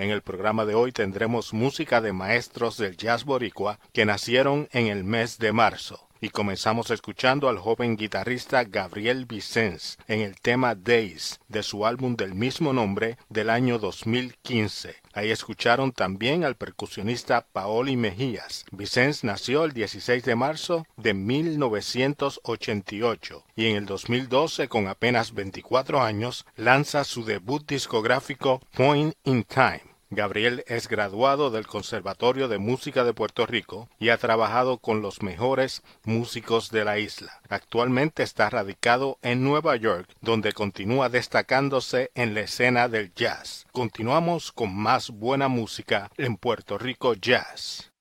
[0.00, 4.86] En el programa de hoy tendremos música de maestros del jazz boricua que nacieron en
[4.86, 6.08] el mes de marzo.
[6.22, 12.16] Y comenzamos escuchando al joven guitarrista Gabriel Vicens en el tema Days de su álbum
[12.16, 14.96] del mismo nombre del año 2015.
[15.12, 18.64] Ahí escucharon también al percusionista Paoli Mejías.
[18.70, 26.00] Vicens nació el 16 de marzo de 1988 y en el 2012, con apenas 24
[26.00, 29.89] años, lanza su debut discográfico Point in Time.
[30.12, 35.22] Gabriel es graduado del Conservatorio de Música de Puerto Rico y ha trabajado con los
[35.22, 37.40] mejores músicos de la isla.
[37.48, 43.66] Actualmente está radicado en Nueva York, donde continúa destacándose en la escena del jazz.
[43.70, 47.92] Continuamos con más buena música en Puerto Rico Jazz.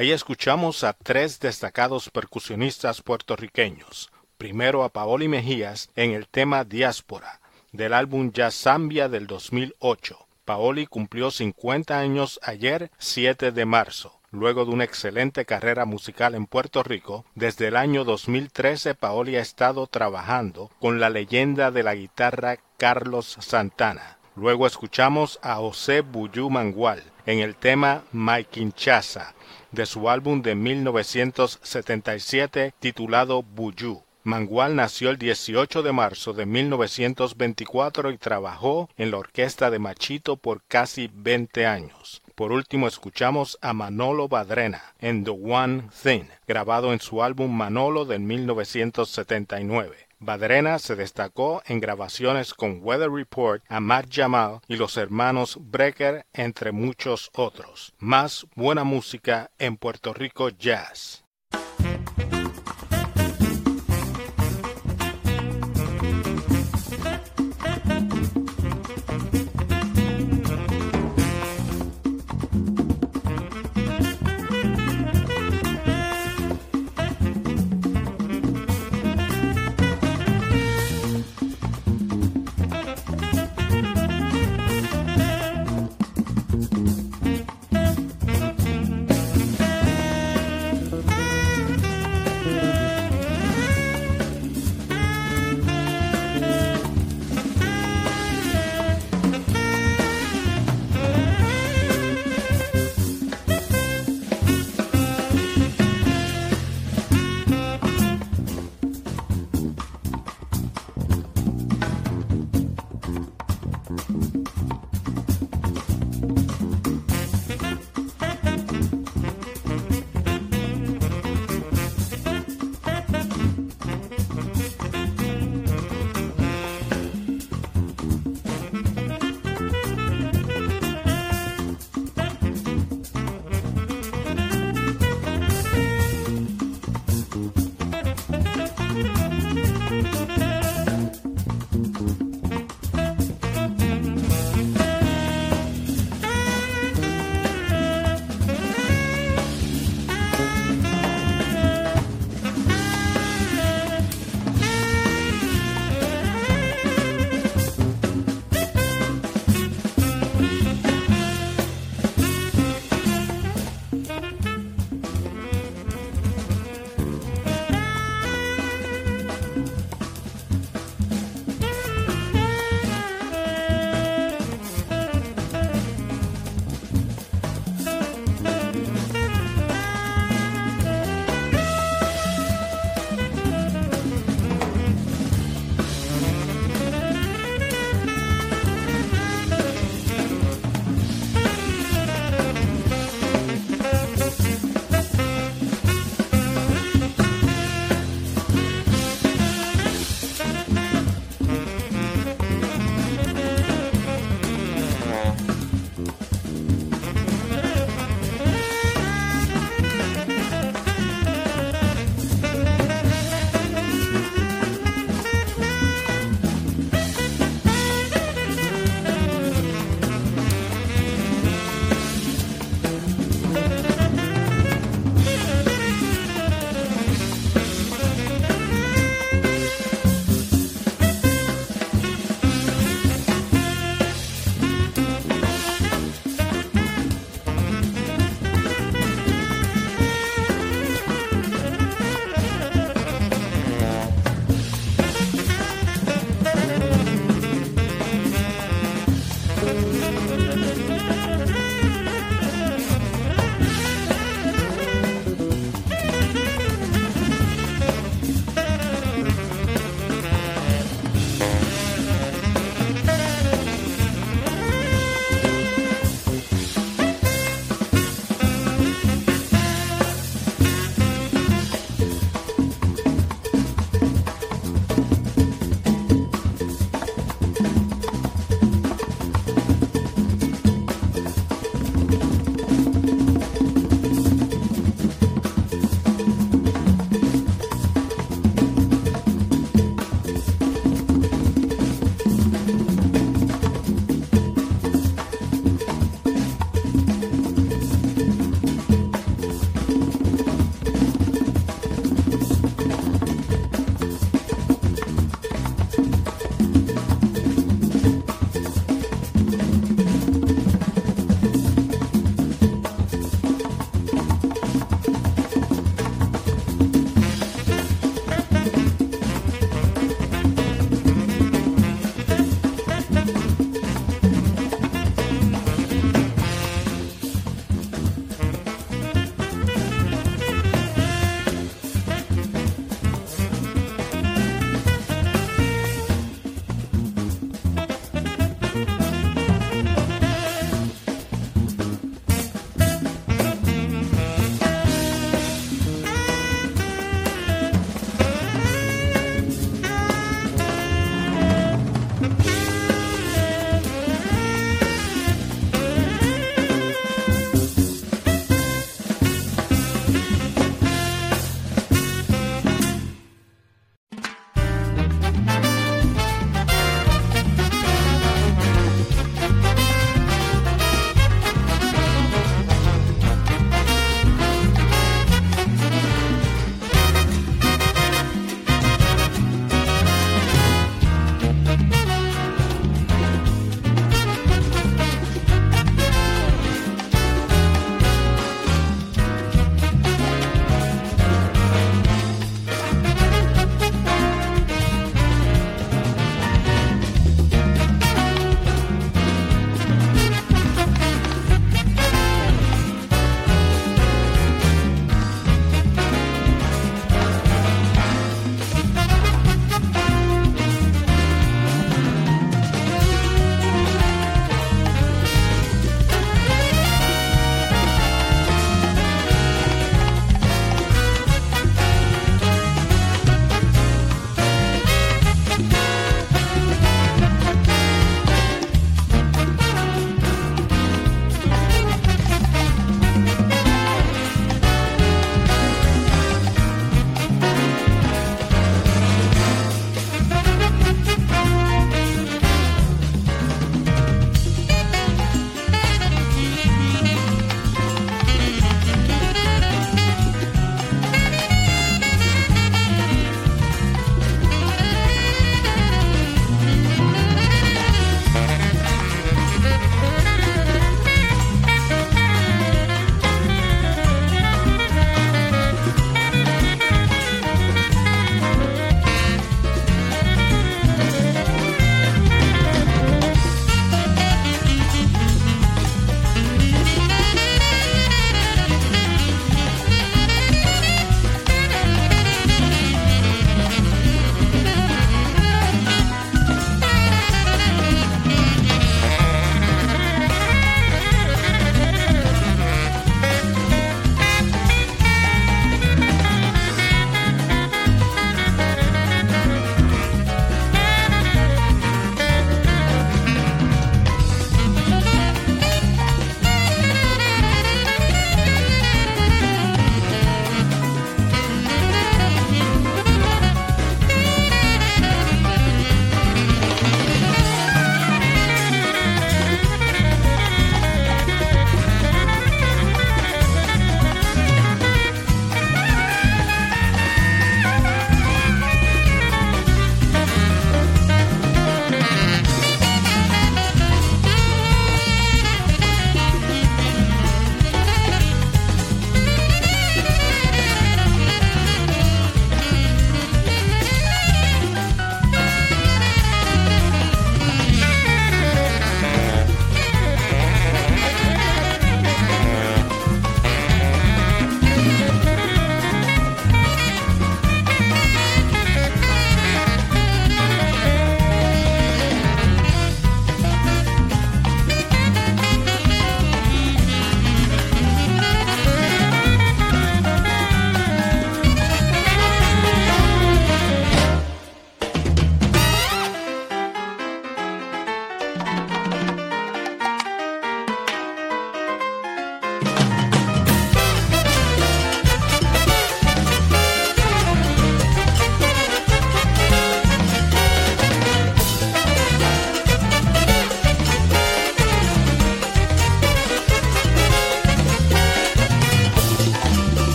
[0.00, 4.10] Ahí escuchamos a tres destacados percusionistas puertorriqueños.
[4.38, 10.26] Primero a Paoli Mejías en el tema Diáspora, del álbum Jazz Zambia del 2008.
[10.46, 14.18] Paoli cumplió 50 años ayer, 7 de marzo.
[14.30, 19.42] Luego de una excelente carrera musical en Puerto Rico, desde el año 2013 Paoli ha
[19.42, 24.16] estado trabajando con la leyenda de la guitarra Carlos Santana.
[24.34, 29.34] Luego escuchamos a José Buyú Mangual en el tema Maikinchasa
[29.72, 34.02] de su álbum de 1977 titulado Buyú.
[34.22, 40.36] Mangual nació el 18 de marzo de 1924 y trabajó en la orquesta de Machito
[40.36, 42.20] por casi 20 años.
[42.34, 48.04] Por último escuchamos a Manolo Badrena en The One Thing, grabado en su álbum Manolo
[48.04, 50.09] de 1979.
[50.22, 56.72] Badrena se destacó en grabaciones con Weather Report, Ahmad Jamal y los hermanos Brecker, entre
[56.72, 57.94] muchos otros.
[57.98, 61.24] Más buena música en Puerto Rico Jazz.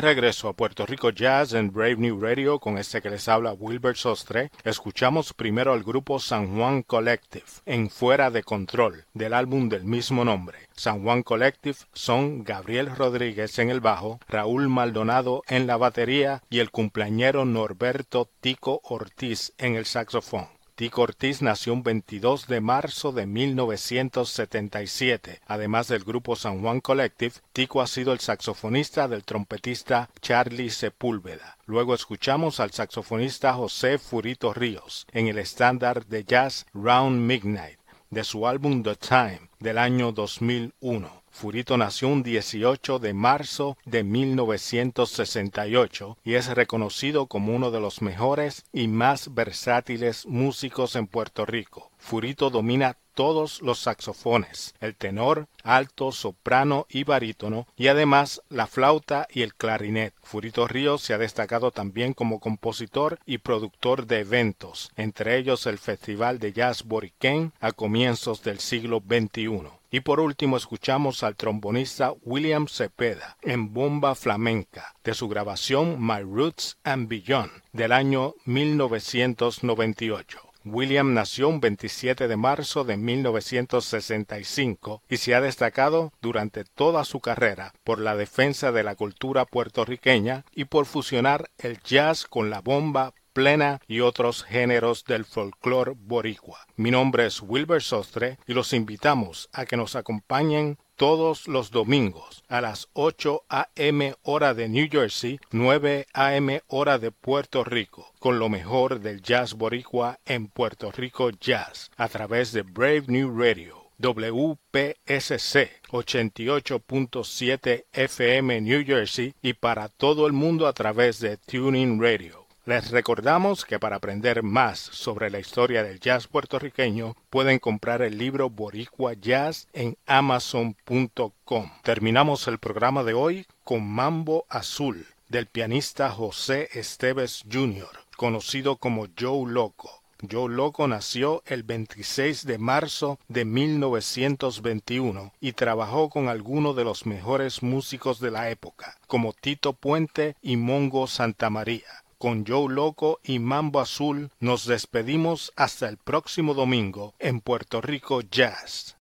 [0.00, 3.96] Regreso a Puerto Rico Jazz en Brave New Radio con este que les habla Wilbert
[3.96, 9.84] Sostre, escuchamos primero al grupo San Juan Collective en Fuera de Control del álbum del
[9.84, 10.58] mismo nombre.
[10.72, 16.60] San Juan Collective son Gabriel Rodríguez en el bajo, Raúl Maldonado en la batería y
[16.60, 20.57] el cumpleañero Norberto Tico Ortiz en el saxofón.
[20.78, 25.40] Tico Ortiz nació un 22 de marzo de 1977.
[25.48, 31.58] Además del grupo San Juan Collective, Tico ha sido el saxofonista del trompetista Charlie Sepúlveda.
[31.66, 38.22] Luego escuchamos al saxofonista José Furito Ríos en el estándar de jazz Round Midnight de
[38.22, 41.24] su álbum The Time del año 2001.
[41.38, 48.02] Furito nació un 18 de marzo de 1968 y es reconocido como uno de los
[48.02, 51.92] mejores y más versátiles músicos en Puerto Rico.
[51.96, 59.28] Furito domina todos los saxofones, el tenor, alto, soprano y barítono, y además la flauta
[59.30, 60.14] y el clarinet.
[60.22, 65.78] Furito Ríos se ha destacado también como compositor y productor de eventos, entre ellos el
[65.78, 69.77] Festival de Jazz Boriquén a comienzos del siglo XXI.
[69.90, 76.20] Y por último escuchamos al trombonista William Cepeda en Bomba Flamenca de su grabación My
[76.20, 80.40] Roots and Beyond del año 1998.
[80.64, 87.20] William nació un 27 de marzo de 1965 y se ha destacado durante toda su
[87.20, 92.60] carrera por la defensa de la cultura puertorriqueña y por fusionar el jazz con la
[92.60, 96.58] bomba plena y otros géneros del folclore boricua.
[96.74, 102.42] Mi nombre es Wilber Sostre y los invitamos a que nos acompañen todos los domingos
[102.48, 104.16] a las 8 a.m.
[104.22, 106.62] hora de New Jersey, 9 a.m.
[106.66, 112.08] hora de Puerto Rico, con lo mejor del jazz boricua en Puerto Rico Jazz, a
[112.08, 113.84] través de Brave New Radio.
[114.00, 122.47] WPSC 88.7 FM New Jersey y para todo el mundo a través de Tuning Radio.
[122.68, 128.18] Les recordamos que para aprender más sobre la historia del jazz puertorriqueño pueden comprar el
[128.18, 131.70] libro Boricua Jazz en amazon.com.
[131.82, 137.88] Terminamos el programa de hoy con Mambo Azul del pianista José Esteves Jr.,
[138.18, 140.02] conocido como Joe Loco.
[140.30, 147.06] Joe Loco nació el 26 de marzo de 1921 y trabajó con algunos de los
[147.06, 151.86] mejores músicos de la época, como Tito Puente y Mongo Santamaría
[152.18, 158.20] con Joe Loco y Mambo Azul nos despedimos hasta el próximo domingo en Puerto Rico
[158.20, 158.97] Jazz.